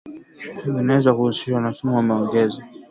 vinaweza 0.75 1.13
kuhusishwa 1.13 1.61
na 1.61 1.73
sumu, 1.73 1.95
wameongeza 1.95 2.63